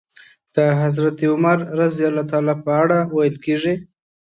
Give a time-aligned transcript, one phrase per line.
[0.55, 1.97] د حضرت عمر رض
[2.65, 3.75] په اړه ويل کېږي.